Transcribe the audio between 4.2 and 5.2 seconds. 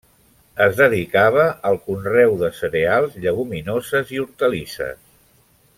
hortalisses.